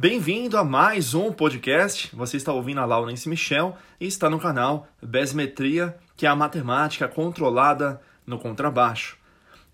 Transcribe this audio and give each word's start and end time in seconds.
Bem-vindo 0.00 0.56
a 0.56 0.62
mais 0.62 1.12
um 1.12 1.32
podcast. 1.32 2.14
Você 2.14 2.36
está 2.36 2.52
ouvindo 2.52 2.80
a 2.80 2.84
Laurence 2.84 3.28
Michel 3.28 3.76
e 4.00 4.06
está 4.06 4.30
no 4.30 4.38
canal 4.38 4.86
Besmetria, 5.02 5.98
que 6.16 6.24
é 6.24 6.28
a 6.28 6.36
matemática 6.36 7.08
controlada 7.08 8.00
no 8.24 8.38
contrabaixo. 8.38 9.18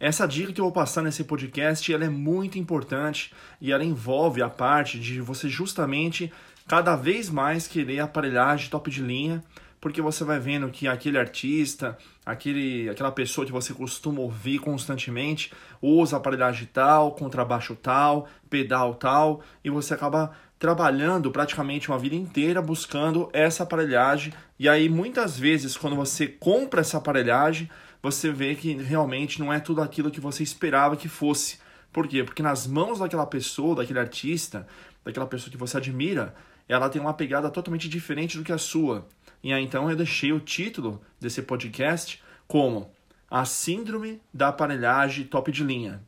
Essa 0.00 0.26
dica 0.26 0.50
que 0.50 0.62
eu 0.62 0.64
vou 0.64 0.72
passar 0.72 1.02
nesse 1.02 1.24
podcast 1.24 1.92
ela 1.92 2.06
é 2.06 2.08
muito 2.08 2.58
importante 2.58 3.34
e 3.60 3.70
ela 3.70 3.84
envolve 3.84 4.40
a 4.40 4.48
parte 4.48 4.98
de 4.98 5.20
você 5.20 5.46
justamente 5.46 6.32
cada 6.66 6.96
vez 6.96 7.28
mais 7.28 7.68
querer 7.68 8.00
aparelhagem 8.00 8.70
top 8.70 8.90
de 8.90 9.02
linha 9.02 9.44
porque 9.84 10.00
você 10.00 10.24
vai 10.24 10.40
vendo 10.40 10.70
que 10.70 10.88
aquele 10.88 11.18
artista, 11.18 11.98
aquele, 12.24 12.88
aquela 12.88 13.12
pessoa 13.12 13.44
que 13.44 13.52
você 13.52 13.74
costuma 13.74 14.20
ouvir 14.20 14.58
constantemente, 14.58 15.52
usa 15.82 16.16
aparelhagem 16.16 16.66
tal, 16.72 17.12
contrabaixo 17.12 17.76
tal, 17.76 18.26
pedal 18.48 18.94
tal, 18.94 19.42
e 19.62 19.68
você 19.68 19.92
acaba 19.92 20.32
trabalhando 20.58 21.30
praticamente 21.30 21.90
uma 21.90 21.98
vida 21.98 22.14
inteira 22.14 22.62
buscando 22.62 23.28
essa 23.30 23.62
aparelhagem. 23.62 24.32
E 24.58 24.70
aí 24.70 24.88
muitas 24.88 25.38
vezes 25.38 25.76
quando 25.76 25.96
você 25.96 26.26
compra 26.28 26.80
essa 26.80 26.96
aparelhagem, 26.96 27.68
você 28.02 28.32
vê 28.32 28.54
que 28.54 28.72
realmente 28.72 29.38
não 29.38 29.52
é 29.52 29.60
tudo 29.60 29.82
aquilo 29.82 30.10
que 30.10 30.18
você 30.18 30.42
esperava 30.42 30.96
que 30.96 31.08
fosse. 31.10 31.58
Por 31.92 32.08
quê? 32.08 32.24
Porque 32.24 32.42
nas 32.42 32.66
mãos 32.66 33.00
daquela 33.00 33.26
pessoa, 33.26 33.76
daquele 33.76 33.98
artista, 33.98 34.66
daquela 35.04 35.26
pessoa 35.26 35.50
que 35.50 35.58
você 35.58 35.76
admira, 35.76 36.34
ela 36.66 36.88
tem 36.88 37.02
uma 37.02 37.12
pegada 37.12 37.50
totalmente 37.50 37.86
diferente 37.86 38.38
do 38.38 38.44
que 38.44 38.52
a 38.52 38.56
sua. 38.56 39.06
E 39.44 39.52
aí 39.52 39.62
então 39.62 39.90
eu 39.90 39.94
deixei 39.94 40.32
o 40.32 40.40
título 40.40 41.02
desse 41.20 41.42
podcast 41.42 42.22
como 42.48 42.90
A 43.30 43.44
Síndrome 43.44 44.18
da 44.32 44.48
Aparelhagem 44.48 45.26
Top 45.26 45.52
de 45.52 45.62
Linha. 45.62 46.00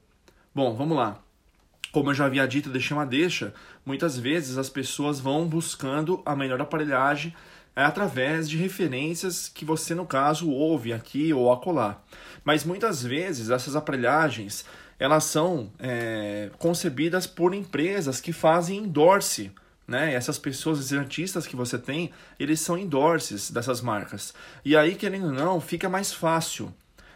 Bom, 0.54 0.74
vamos 0.74 0.96
lá. 0.96 1.20
Como 1.92 2.08
eu 2.08 2.14
já 2.14 2.24
havia 2.24 2.48
dito, 2.48 2.70
deixei 2.70 2.96
uma 2.96 3.04
deixa, 3.04 3.52
muitas 3.84 4.18
vezes 4.18 4.56
as 4.56 4.70
pessoas 4.70 5.20
vão 5.20 5.46
buscando 5.46 6.22
a 6.24 6.34
melhor 6.34 6.62
aparelhagem 6.62 7.34
é 7.74 7.82
através 7.82 8.48
de 8.48 8.56
referências 8.56 9.50
que 9.50 9.66
você, 9.66 9.94
no 9.94 10.06
caso, 10.06 10.50
ouve 10.50 10.94
aqui 10.94 11.34
ou 11.34 11.52
acolá. 11.52 12.02
Mas 12.42 12.64
muitas 12.64 13.02
vezes 13.02 13.50
essas 13.50 13.76
aparelhagens 13.76 14.64
elas 14.98 15.24
são 15.24 15.70
é, 15.78 16.50
concebidas 16.58 17.26
por 17.26 17.52
empresas 17.52 18.18
que 18.18 18.32
fazem 18.32 18.78
endorse 18.78 19.52
né? 19.86 20.14
Essas 20.14 20.38
pessoas, 20.38 20.80
esses 20.80 20.96
artistas 20.98 21.46
que 21.46 21.56
você 21.56 21.78
tem, 21.78 22.10
eles 22.38 22.60
são 22.60 22.76
endorses 22.76 23.50
dessas 23.50 23.80
marcas. 23.80 24.34
E 24.64 24.76
aí, 24.76 24.94
querendo 24.94 25.26
ou 25.26 25.32
não, 25.32 25.60
fica 25.60 25.88
mais 25.88 26.12
fácil. 26.12 26.72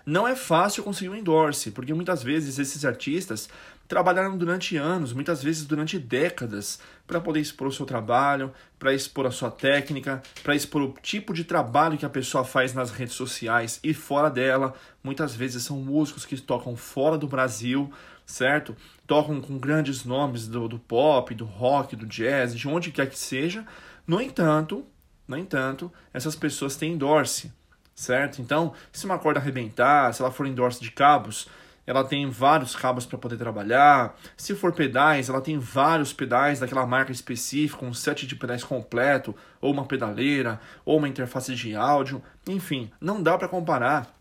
Não 0.06 0.26
é 0.26 0.34
fácil 0.34 0.82
conseguir 0.82 1.10
um 1.10 1.14
endorse, 1.14 1.70
porque 1.70 1.92
muitas 1.94 2.22
vezes 2.22 2.58
esses 2.58 2.84
artistas 2.84 3.48
trabalharam 3.90 4.38
durante 4.38 4.76
anos, 4.76 5.12
muitas 5.12 5.42
vezes 5.42 5.66
durante 5.66 5.98
décadas, 5.98 6.78
para 7.08 7.20
poder 7.20 7.40
expor 7.40 7.66
o 7.66 7.72
seu 7.72 7.84
trabalho, 7.84 8.52
para 8.78 8.94
expor 8.94 9.26
a 9.26 9.32
sua 9.32 9.50
técnica, 9.50 10.22
para 10.44 10.54
expor 10.54 10.80
o 10.80 10.94
tipo 11.02 11.34
de 11.34 11.42
trabalho 11.42 11.98
que 11.98 12.06
a 12.06 12.08
pessoa 12.08 12.44
faz 12.44 12.72
nas 12.72 12.92
redes 12.92 13.16
sociais 13.16 13.80
e 13.82 13.92
fora 13.92 14.30
dela. 14.30 14.74
Muitas 15.02 15.34
vezes 15.34 15.64
são 15.64 15.76
músicos 15.76 16.24
que 16.24 16.40
tocam 16.40 16.76
fora 16.76 17.18
do 17.18 17.26
Brasil, 17.26 17.92
certo? 18.24 18.76
Tocam 19.08 19.40
com 19.40 19.58
grandes 19.58 20.04
nomes 20.04 20.46
do, 20.46 20.68
do 20.68 20.78
pop, 20.78 21.34
do 21.34 21.44
rock, 21.44 21.96
do 21.96 22.06
jazz, 22.06 22.54
de 22.54 22.68
onde 22.68 22.92
quer 22.92 23.10
que 23.10 23.18
seja. 23.18 23.66
No 24.06 24.20
entanto, 24.20 24.86
no 25.26 25.36
entanto, 25.36 25.92
essas 26.14 26.36
pessoas 26.36 26.76
têm 26.76 26.92
endorse, 26.92 27.52
certo? 27.92 28.40
Então, 28.40 28.72
se 28.92 29.04
uma 29.04 29.18
corda 29.18 29.40
arrebentar, 29.40 30.14
se 30.14 30.22
ela 30.22 30.30
for 30.30 30.46
endorse 30.46 30.80
de 30.80 30.92
cabos, 30.92 31.48
ela 31.86 32.04
tem 32.04 32.28
vários 32.28 32.76
cabos 32.76 33.06
para 33.06 33.18
poder 33.18 33.36
trabalhar. 33.36 34.16
Se 34.36 34.54
for 34.54 34.72
pedais, 34.72 35.28
ela 35.28 35.40
tem 35.40 35.58
vários 35.58 36.12
pedais 36.12 36.60
daquela 36.60 36.86
marca 36.86 37.12
específica, 37.12 37.84
um 37.84 37.94
set 37.94 38.26
de 38.26 38.36
pedais 38.36 38.62
completo, 38.62 39.34
ou 39.60 39.72
uma 39.72 39.84
pedaleira, 39.84 40.60
ou 40.84 40.98
uma 40.98 41.08
interface 41.08 41.54
de 41.54 41.74
áudio. 41.74 42.22
Enfim, 42.46 42.90
não 43.00 43.22
dá 43.22 43.36
para 43.36 43.48
comparar 43.48 44.14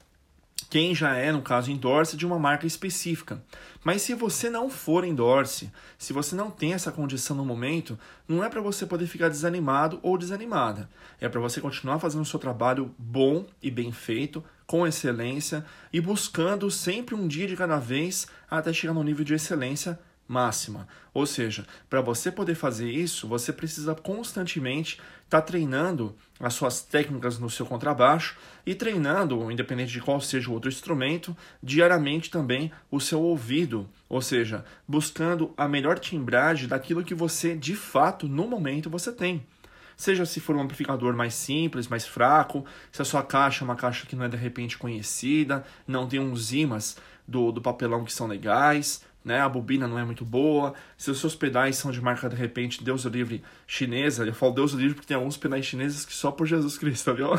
quem 0.70 0.94
já 0.94 1.16
é, 1.16 1.32
no 1.32 1.42
caso, 1.42 1.72
endorse 1.72 2.16
de 2.16 2.26
uma 2.26 2.38
marca 2.38 2.68
específica. 2.68 3.42
Mas 3.84 4.04
se 4.04 4.14
você 4.14 4.50
não 4.50 4.70
for 4.70 5.04
endorse, 5.04 5.72
se 5.98 6.14
você 6.14 6.36
não 6.36 6.52
tem 6.52 6.74
essa 6.74 6.92
condição 6.92 7.36
no 7.36 7.46
momento, 7.46 7.98
não 8.28 8.44
é 8.44 8.50
para 8.50 8.62
você 8.62 8.86
poder 8.86 9.08
ficar 9.08 9.30
desanimado 9.30 10.00
ou 10.04 10.18
desanimada. 10.18 10.90
É 11.20 11.28
para 11.28 11.40
você 11.40 11.60
continuar 11.60 12.00
fazendo 12.00 12.22
o 12.22 12.26
seu 12.26 12.40
trabalho 12.40 12.94
bom 12.98 13.46
e 13.62 13.72
bem 13.72 13.92
feito, 13.92 14.44
com 14.70 14.86
excelência 14.86 15.66
e 15.92 16.00
buscando 16.00 16.70
sempre 16.70 17.16
um 17.16 17.28
dia 17.28 17.48
de 17.48 17.58
cada 17.58 17.80
vez 17.80 18.28
até 18.48 18.72
chegar 18.72 18.94
no 18.94 19.04
nível 19.04 19.26
de 19.26 19.34
excelência 19.34 20.00
máxima. 20.28 20.88
Ou 21.12 21.26
seja, 21.26 21.66
para 21.90 22.02
você 22.02 22.32
poder 22.32 22.54
fazer 22.54 22.88
isso, 22.88 23.28
você 23.28 23.52
precisa 23.52 23.96
constantemente 23.96 25.02
estar 25.26 25.42
tá 25.42 25.42
treinando 25.42 26.16
as 26.40 26.54
suas 26.54 26.84
técnicas 26.84 27.40
no 27.40 27.50
seu 27.50 27.66
contrabaixo 27.66 28.38
e 28.64 28.76
treinando, 28.76 29.52
independente 29.52 29.92
de 29.92 30.02
qual 30.02 30.22
seja 30.22 30.52
o 30.52 30.54
outro 30.54 30.70
instrumento, 30.70 31.36
diariamente 31.64 32.30
também 32.30 32.72
o 32.92 33.00
seu 33.00 33.24
ouvido, 33.24 33.90
ou 34.08 34.22
seja, 34.22 34.64
buscando 34.88 35.52
a 35.58 35.68
melhor 35.68 35.98
timbragem 35.98 36.68
daquilo 36.68 37.04
que 37.04 37.16
você 37.16 37.56
de 37.56 37.76
fato 37.76 38.28
no 38.28 38.48
momento 38.48 38.88
você 38.88 39.12
tem. 39.12 39.44
Seja 40.00 40.26
se 40.26 40.40
for 40.40 40.56
um 40.56 40.62
amplificador 40.62 41.14
mais 41.14 41.34
simples, 41.34 41.90
mais 41.90 42.08
fraco, 42.08 42.66
se 42.90 43.02
a 43.02 43.06
sua 43.06 43.22
caixa 43.22 43.66
é 43.66 43.66
uma 43.66 43.76
caixa 43.76 44.08
que 44.08 44.16
não 44.16 44.24
é 44.24 44.30
de 44.30 44.38
repente 44.38 44.78
conhecida, 44.78 45.66
não 45.86 46.08
tem 46.08 46.22
uns 46.22 46.54
imãs 46.54 46.96
do, 47.28 47.52
do 47.52 47.62
papelão 47.62 48.06
que 48.06 48.14
são 48.14 48.26
legais, 48.26 49.04
né? 49.26 49.42
A 49.42 49.50
bobina 49.50 49.90
não 49.90 50.00
é 50.00 50.06
muito 50.06 50.24
boa. 50.24 50.74
Se 50.98 51.12
os 51.12 51.20
seus 51.20 51.36
pedais 51.36 51.76
são 51.76 51.92
de 51.92 52.00
marca, 52.00 52.30
de 52.30 52.36
repente, 52.38 52.82
Deus 52.82 53.04
livre 53.04 53.44
chinesa, 53.68 54.26
eu 54.26 54.34
falo 54.34 54.54
Deus 54.54 54.72
livre 54.72 54.94
porque 54.94 55.08
tem 55.10 55.18
alguns 55.18 55.36
pedais 55.36 55.66
chineses 55.66 56.06
que 56.06 56.14
só 56.14 56.32
por 56.32 56.48
Jesus 56.48 56.78
Cristo, 56.78 57.12
viu? 57.14 57.32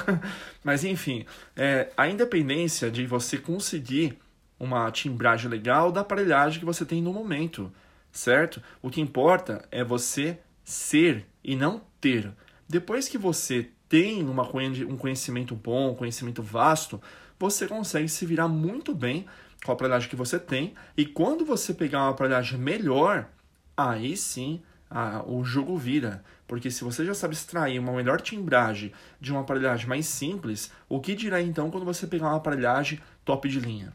Mas 0.63 0.85
enfim, 0.85 1.25
é, 1.57 1.91
a 1.97 2.09
independência 2.11 2.91
de 2.91 3.07
você 3.07 3.39
conseguir 3.39 4.19
uma 4.59 4.91
timbragem 4.91 5.51
legal 5.51 5.91
da 5.91 6.03
aparelhagem 6.03 6.59
que 6.61 6.67
você 6.67 6.85
tem 6.85 7.01
no 7.01 7.15
momento, 7.15 7.73
certo? 8.13 8.63
O 8.83 8.91
que 8.91 9.01
importa 9.01 9.67
é 9.71 9.83
você 9.83 10.39
ser 10.63 11.25
e 11.43 11.57
não 11.57 11.81
ter. 11.99 12.31
Depois 12.71 13.09
que 13.09 13.19
você 13.19 13.69
tem 13.89 14.23
uma, 14.23 14.49
um 14.89 14.97
conhecimento 14.97 15.57
bom, 15.57 15.91
um 15.91 15.95
conhecimento 15.97 16.41
vasto, 16.41 17.03
você 17.37 17.67
consegue 17.67 18.09
se 18.09 18.25
virar 18.25 18.47
muito 18.47 18.95
bem 18.95 19.27
com 19.65 19.73
a 19.73 19.75
aparelhagem 19.75 20.09
que 20.09 20.15
você 20.15 20.39
tem. 20.39 20.75
E 20.97 21.05
quando 21.05 21.45
você 21.45 21.75
pegar 21.75 21.99
uma 22.05 22.11
aparelhagem 22.11 22.57
melhor, 22.57 23.29
aí 23.77 24.17
sim 24.17 24.63
a, 24.89 25.21
o 25.27 25.43
jogo 25.43 25.77
vira. 25.77 26.23
Porque 26.47 26.71
se 26.71 26.85
você 26.85 27.05
já 27.05 27.13
sabe 27.13 27.35
extrair 27.35 27.77
uma 27.81 27.93
melhor 27.93 28.21
timbragem 28.21 28.93
de 29.21 29.33
uma 29.33 29.41
aparelhagem 29.41 29.89
mais 29.89 30.07
simples, 30.07 30.71
o 30.89 31.01
que 31.01 31.17
dirá 31.17 31.43
então 31.43 31.73
quando 31.73 31.85
você 31.85 32.07
pegar 32.07 32.29
uma 32.29 32.37
aparelhagem 32.37 33.01
top 33.25 33.49
de 33.49 33.59
linha? 33.59 33.93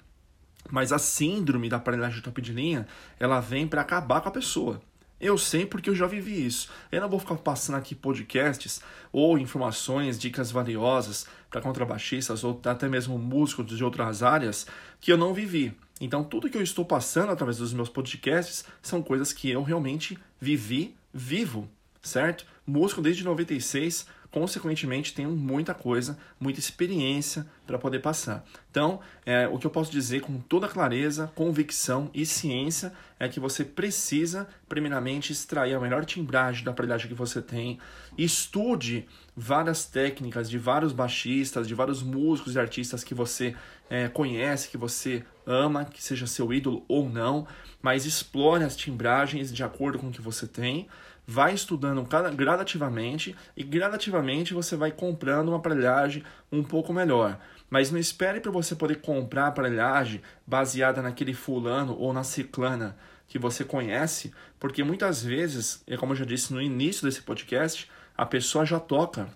Mas 0.69 0.91
a 0.91 0.99
síndrome 0.99 1.69
da 1.69 1.77
aparelhagem 1.77 2.21
top 2.21 2.41
de 2.41 2.51
linha, 2.51 2.85
ela 3.17 3.39
vem 3.39 3.69
para 3.69 3.79
acabar 3.79 4.19
com 4.19 4.27
a 4.27 4.33
pessoa. 4.33 4.81
Eu 5.19 5.37
sei 5.37 5.65
porque 5.65 5.89
eu 5.89 5.95
já 5.95 6.05
vivi 6.05 6.45
isso. 6.45 6.69
Eu 6.91 7.01
não 7.01 7.09
vou 7.09 7.19
ficar 7.19 7.35
passando 7.35 7.75
aqui 7.75 7.95
podcasts 7.95 8.81
ou 9.11 9.37
informações, 9.37 10.19
dicas 10.19 10.51
valiosas 10.51 11.25
para 11.49 11.61
contrabaixistas 11.61 12.43
ou 12.43 12.59
até 12.65 12.89
mesmo 12.89 13.17
músicos 13.17 13.65
de 13.65 13.83
outras 13.83 14.21
áreas 14.21 14.67
que 14.99 15.11
eu 15.11 15.17
não 15.17 15.33
vivi. 15.33 15.73
Então, 16.01 16.23
tudo 16.23 16.49
que 16.49 16.57
eu 16.57 16.61
estou 16.61 16.83
passando 16.83 17.31
através 17.31 17.57
dos 17.57 17.73
meus 17.73 17.87
podcasts 17.87 18.65
são 18.81 19.01
coisas 19.01 19.31
que 19.31 19.49
eu 19.49 19.63
realmente 19.63 20.17
vivi, 20.39 20.95
vivo, 21.13 21.69
certo? 22.01 22.45
Músico 22.67 23.01
desde 23.01 23.23
96, 23.23 24.07
consequentemente 24.31 25.13
tenho 25.13 25.31
muita 25.31 25.73
coisa, 25.73 26.17
muita 26.39 26.59
experiência 26.59 27.45
para 27.65 27.77
poder 27.77 27.99
passar. 27.99 28.43
Então, 28.69 28.99
é, 29.25 29.47
o 29.47 29.57
que 29.57 29.65
eu 29.65 29.71
posso 29.71 29.89
dizer 29.89 30.21
com 30.21 30.39
toda 30.39 30.67
clareza, 30.67 31.31
convicção 31.35 32.09
e 32.13 32.25
ciência 32.25 32.91
é 33.17 33.29
que 33.29 33.39
você 33.39 33.63
precisa, 33.63 34.47
primeiramente, 34.67 35.31
extrair 35.31 35.73
a 35.73 35.79
melhor 35.79 36.03
timbragem 36.03 36.65
da 36.65 36.71
aparelhagem 36.71 37.07
que 37.07 37.13
você 37.13 37.41
tem, 37.41 37.79
estude 38.17 39.07
várias 39.37 39.85
técnicas 39.85 40.49
de 40.49 40.57
vários 40.57 40.91
baixistas, 40.91 41.67
de 41.67 41.73
vários 41.73 42.03
músicos 42.03 42.55
e 42.55 42.59
artistas 42.59 43.03
que 43.03 43.13
você 43.13 43.55
é, 43.89 44.07
conhece, 44.07 44.69
que 44.69 44.77
você 44.77 45.23
ama, 45.45 45.85
que 45.85 46.01
seja 46.01 46.27
seu 46.27 46.51
ídolo 46.51 46.83
ou 46.87 47.09
não, 47.09 47.47
mas 47.81 48.05
explore 48.05 48.63
as 48.63 48.75
timbragens 48.75 49.53
de 49.53 49.63
acordo 49.63 49.99
com 49.99 50.07
o 50.07 50.11
que 50.11 50.21
você 50.21 50.47
tem 50.47 50.87
vai 51.27 51.53
estudando 51.53 52.07
gradativamente 52.35 53.35
e 53.57 53.63
gradativamente 53.63 54.53
você 54.53 54.75
vai 54.75 54.91
comprando 54.91 55.49
uma 55.49 55.57
aparelhagem 55.57 56.23
um 56.51 56.63
pouco 56.63 56.93
melhor. 56.93 57.39
Mas 57.69 57.89
não 57.89 57.99
espere 57.99 58.39
para 58.39 58.51
você 58.51 58.75
poder 58.75 59.01
comprar 59.01 59.47
aparelhagem 59.47 60.21
baseada 60.45 61.01
naquele 61.01 61.33
fulano 61.33 61.97
ou 61.97 62.13
na 62.13 62.23
ciclana 62.23 62.95
que 63.27 63.39
você 63.39 63.63
conhece, 63.63 64.31
porque 64.59 64.83
muitas 64.83 65.23
vezes, 65.23 65.83
é 65.87 65.97
como 65.97 66.13
eu 66.13 66.17
já 66.17 66.25
disse 66.25 66.53
no 66.53 66.61
início 66.61 67.03
desse 67.05 67.23
podcast, 67.23 67.89
a 68.15 68.25
pessoa 68.25 68.65
já 68.65 68.79
toca 68.79 69.27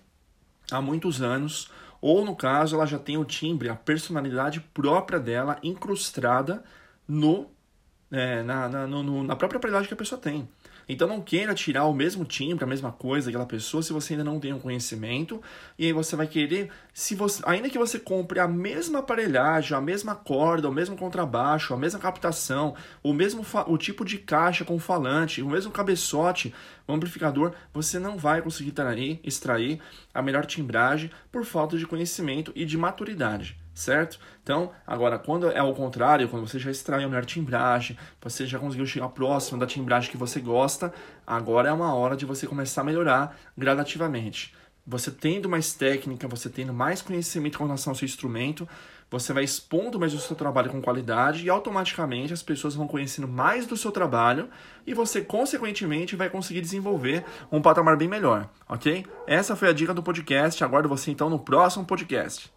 há 0.70 0.80
muitos 0.80 1.20
anos, 1.20 1.68
ou 2.00 2.24
no 2.24 2.34
caso 2.34 2.76
ela 2.76 2.86
já 2.86 2.98
tem 2.98 3.16
o 3.16 3.24
timbre, 3.24 3.68
a 3.68 3.74
personalidade 3.74 4.60
própria 4.60 5.20
dela 5.20 5.58
incrustada 5.62 6.62
no, 7.06 7.50
é, 8.10 8.42
na, 8.42 8.68
na, 8.68 8.86
no, 8.86 9.22
na 9.22 9.36
própria 9.36 9.58
aparelhagem 9.58 9.88
que 9.88 9.94
a 9.94 9.96
pessoa 9.96 10.20
tem. 10.20 10.48
Então 10.92 11.06
não 11.06 11.20
queira 11.20 11.54
tirar 11.54 11.84
o 11.84 11.94
mesmo 11.94 12.24
timbre, 12.24 12.64
a 12.64 12.66
mesma 12.66 12.90
coisa 12.90 13.26
daquela 13.26 13.46
pessoa 13.46 13.80
se 13.80 13.92
você 13.92 14.14
ainda 14.14 14.24
não 14.24 14.40
tem 14.40 14.52
um 14.52 14.58
conhecimento. 14.58 15.40
E 15.78 15.86
aí 15.86 15.92
você 15.92 16.16
vai 16.16 16.26
querer, 16.26 16.68
se 16.92 17.14
você, 17.14 17.40
ainda 17.46 17.70
que 17.70 17.78
você 17.78 17.96
compre 17.96 18.40
a 18.40 18.48
mesma 18.48 18.98
aparelhagem, 18.98 19.76
a 19.76 19.80
mesma 19.80 20.16
corda, 20.16 20.68
o 20.68 20.72
mesmo 20.72 20.96
contrabaixo, 20.96 21.72
a 21.72 21.76
mesma 21.76 22.00
captação, 22.00 22.74
o 23.04 23.12
mesmo 23.12 23.46
o 23.68 23.78
tipo 23.78 24.04
de 24.04 24.18
caixa 24.18 24.64
com 24.64 24.80
falante, 24.80 25.42
o 25.42 25.48
mesmo 25.48 25.70
cabeçote, 25.70 26.52
o 26.88 26.92
amplificador, 26.92 27.52
você 27.72 28.00
não 28.00 28.18
vai 28.18 28.42
conseguir 28.42 28.74
extrair 29.22 29.80
a 30.12 30.20
melhor 30.20 30.44
timbragem 30.44 31.08
por 31.30 31.44
falta 31.44 31.78
de 31.78 31.86
conhecimento 31.86 32.50
e 32.56 32.64
de 32.64 32.76
maturidade 32.76 33.56
certo? 33.80 34.18
Então, 34.42 34.70
agora, 34.86 35.18
quando 35.18 35.50
é 35.50 35.58
ao 35.58 35.74
contrário, 35.74 36.28
quando 36.28 36.46
você 36.46 36.58
já 36.58 36.70
extraiu 36.70 37.06
a 37.06 37.08
melhor 37.08 37.24
timbragem, 37.24 37.96
você 38.20 38.46
já 38.46 38.58
conseguiu 38.58 38.86
chegar 38.86 39.08
próximo 39.08 39.58
da 39.58 39.66
timbragem 39.66 40.10
que 40.10 40.16
você 40.16 40.40
gosta, 40.40 40.92
agora 41.26 41.68
é 41.68 41.72
uma 41.72 41.94
hora 41.94 42.16
de 42.16 42.24
você 42.24 42.46
começar 42.46 42.82
a 42.82 42.84
melhorar 42.84 43.36
gradativamente. 43.56 44.54
Você 44.86 45.10
tendo 45.10 45.48
mais 45.48 45.72
técnica, 45.72 46.26
você 46.26 46.48
tendo 46.48 46.72
mais 46.72 47.02
conhecimento 47.02 47.58
com 47.58 47.64
relação 47.64 47.92
ao 47.92 47.94
seu 47.94 48.06
instrumento, 48.06 48.68
você 49.10 49.32
vai 49.32 49.42
expondo 49.42 49.98
mais 49.98 50.14
o 50.14 50.18
seu 50.18 50.36
trabalho 50.36 50.70
com 50.70 50.80
qualidade 50.80 51.44
e 51.44 51.50
automaticamente 51.50 52.32
as 52.32 52.42
pessoas 52.42 52.76
vão 52.76 52.86
conhecendo 52.86 53.26
mais 53.26 53.66
do 53.66 53.76
seu 53.76 53.90
trabalho 53.90 54.48
e 54.86 54.94
você, 54.94 55.20
consequentemente, 55.20 56.16
vai 56.16 56.30
conseguir 56.30 56.60
desenvolver 56.60 57.24
um 57.50 57.60
patamar 57.60 57.96
bem 57.96 58.08
melhor, 58.08 58.48
ok? 58.68 59.04
Essa 59.26 59.56
foi 59.56 59.68
a 59.68 59.72
dica 59.72 59.92
do 59.92 60.02
podcast. 60.02 60.62
Aguardo 60.62 60.88
você 60.88 61.10
então 61.10 61.28
no 61.28 61.38
próximo 61.38 61.84
podcast. 61.84 62.50